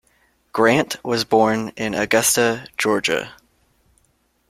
Grant 0.51 0.95
was 1.05 1.25
born 1.25 1.73
in 1.77 1.93
Augusta, 1.93 2.65
Georgia. 2.75 3.33